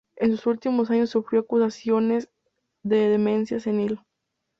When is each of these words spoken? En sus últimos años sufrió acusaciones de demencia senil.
En 0.15 0.31
sus 0.31 0.47
últimos 0.47 0.89
años 0.89 1.11
sufrió 1.11 1.41
acusaciones 1.41 2.27
de 2.81 3.07
demencia 3.07 3.59
senil. 3.59 3.99